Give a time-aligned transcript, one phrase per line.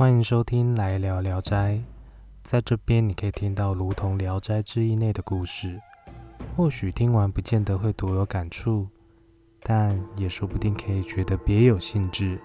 [0.00, 1.74] 欢迎收听《来聊聊斋》。
[2.42, 5.78] 在这边，你可以听到如同《聊斋志异》内的故事。
[6.56, 8.88] 或许听完不见得会多有感触，
[9.62, 12.40] 但也说不定可以觉得别有兴致。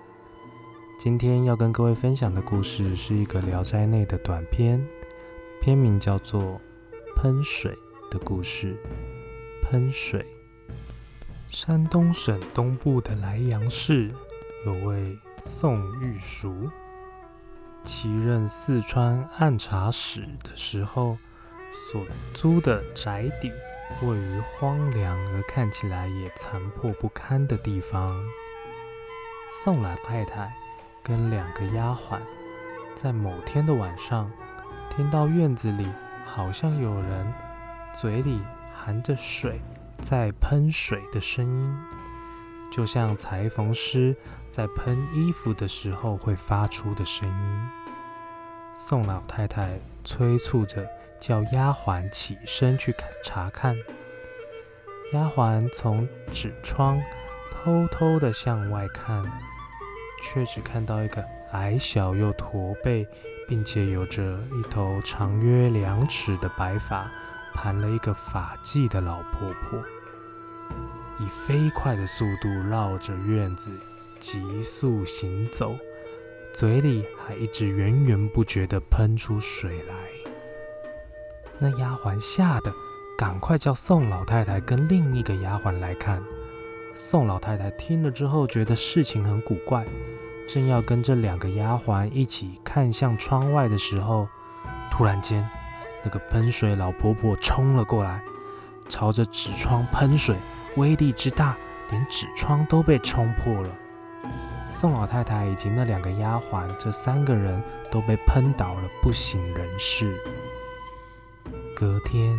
[1.00, 4.86] 今天要跟各位分享的故事是一个《聊斋》内的短篇，
[5.62, 6.42] 片名叫做
[7.16, 7.74] 《喷水
[8.12, 8.76] 的故事》。
[9.66, 10.26] 喷水。
[11.48, 14.12] 山东省东部的莱阳市
[14.66, 16.70] 有位宋玉淑，
[17.86, 21.18] 其任四川按察使的时候，
[21.92, 22.04] 所
[22.34, 23.52] 租的宅邸
[24.02, 28.20] 位于荒凉而看起来也残破不堪的地方。
[29.64, 30.52] 宋老太太
[31.04, 32.20] 跟两个丫鬟
[32.96, 34.32] 在某天的晚上，
[34.90, 35.88] 听到院子里
[36.26, 37.34] 好像有人
[37.94, 38.42] 嘴里
[38.74, 39.62] 含着水。
[40.02, 41.78] 在喷水的声音，
[42.76, 44.14] 就像裁缝师
[44.52, 47.70] 在喷衣服的时候会发出的声音。
[48.76, 50.86] 宋老太太催促着
[51.18, 53.78] 叫丫鬟起身去看查看。
[55.14, 57.02] 丫鬟从纸窗
[57.50, 59.24] 偷偷地向外看，
[60.22, 63.08] 却只看到一个矮小又驼背，
[63.48, 67.10] 并且有着一头长约两尺的白发。
[67.54, 69.82] 盘了一个发髻的老婆婆，
[71.20, 73.72] 以飞快的速度绕着院子
[74.20, 75.76] 急速行走，
[76.54, 79.96] 嘴里还一直源源不绝地喷出水来。
[81.58, 82.74] 那丫鬟吓得
[83.18, 86.22] 赶快叫宋老太太跟另一个丫鬟来看。
[86.94, 89.86] 宋老太太听了之后，觉得事情很古怪，
[90.48, 94.28] 正要跟这两个丫鬟一起看向窗外的时候，
[94.92, 95.48] 突然间。
[96.04, 98.22] 那个喷水老婆婆冲了过来，
[98.88, 100.36] 朝着纸窗喷水，
[100.78, 101.58] 威力之大，
[101.90, 103.70] 连纸窗都被冲破了。
[104.70, 110.18] 宋老太太以及那两个丫鬟，这三个人都被喷倒了，不省人事。
[111.76, 112.38] 隔天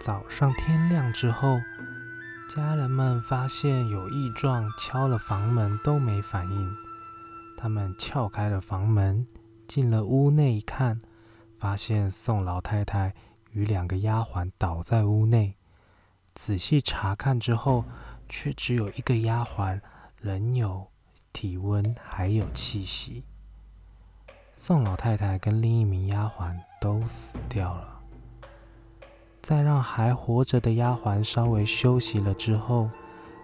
[0.00, 1.58] 早上天亮之后，
[2.54, 6.70] 家人们发现有异状，敲了房门都没反应。
[7.58, 9.26] 他们撬开了房门，
[9.66, 11.00] 进了屋内一看。
[11.58, 13.14] 发现宋老太太
[13.52, 15.55] 与两个丫鬟倒在屋内，
[16.36, 17.84] 仔细查看之后，
[18.28, 19.80] 却只有一个丫鬟
[20.20, 20.86] 仍有
[21.32, 23.24] 体温还有气息。
[24.54, 28.00] 宋老太太跟另一名丫鬟都死掉了。
[29.42, 32.90] 在让还活着的丫鬟稍微休息了之后，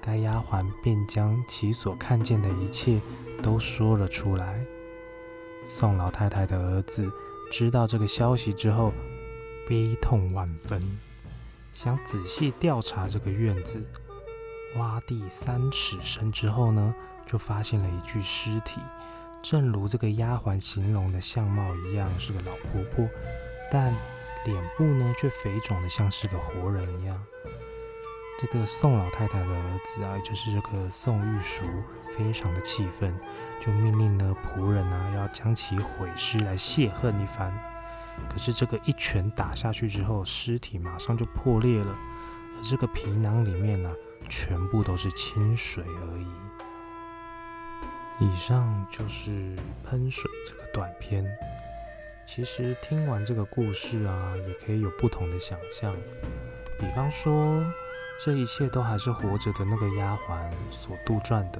[0.00, 3.00] 该丫鬟便将其所看见的一切
[3.42, 4.62] 都说了出来。
[5.66, 7.10] 宋老太太的儿子。
[7.50, 8.94] 知道这个消息之后，
[9.68, 10.80] 悲痛万分，
[11.74, 13.82] 想仔细调查这个院子。
[14.76, 16.94] 挖地三尺深之后呢，
[17.26, 18.80] 就发现了一具尸体，
[19.42, 23.06] 正如这个丫鬟形容的相貌一样，是个老婆婆，
[23.70, 23.94] 但
[24.46, 27.22] 脸部呢却肥肿的像是个活人一样。
[28.38, 31.64] 这个宋老太太的儿子啊，也就是这个宋玉淑，
[32.10, 33.14] 非常的气愤，
[33.60, 37.52] 就命令呢仆人啊要将其毁尸来泄恨一番。
[38.28, 41.96] 可是这个一拳打下去之后，尸体马上就破裂了，
[42.56, 43.92] 而这个皮囊里面呢，
[44.28, 46.26] 全部都是清水而已。
[48.24, 51.24] 以上就是喷水这个短片。
[52.26, 55.94] 其实听完这个故事啊，也可以有不同的想象，
[56.78, 57.62] 比方说。
[58.24, 61.58] 这一切都还是活着的那个丫鬟所杜撰的，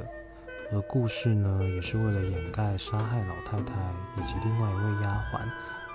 [0.71, 3.75] 而故事呢，也是为了掩盖杀害老太太
[4.17, 5.41] 以及另外一位丫鬟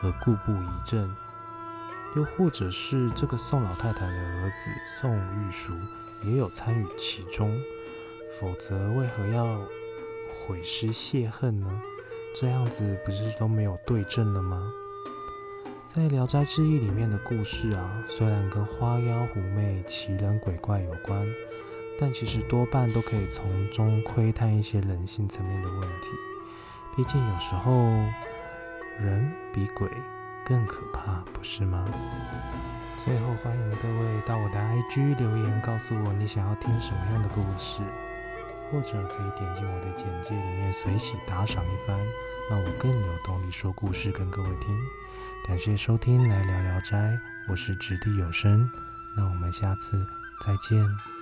[0.01, 1.09] 而故布疑阵，
[2.15, 5.73] 又或者是这个宋老太太的儿子宋玉书
[6.23, 7.59] 也有参与其中，
[8.39, 9.59] 否则为何要
[10.45, 11.81] 毁尸泄恨呢？
[12.39, 14.71] 这样子不是都没有对证了吗？
[15.87, 21.27] 在《聊斋志异》里面的故事啊，虽然跟花妖狐媚、奇人鬼怪有关，
[21.99, 26.07] 但其实多半都可以从中窥探一些人性层面的问题。
[26.95, 27.71] 毕竟有时候
[28.99, 29.89] 人比鬼
[30.45, 31.85] 更可怕，不是吗？
[32.95, 37.81] 最后欢迎各位到我的 IG 留言，告诉我你想要听什么样的故事，
[38.71, 41.97] 或者可以点进我的简介里面随喜打赏一番，
[42.49, 44.75] 让我更有动力说故事跟各位听。
[45.47, 46.97] 感谢收听《来聊聊斋》，
[47.49, 48.67] 我是掷地有声，
[49.15, 50.03] 那我们下次
[50.45, 51.16] 再见。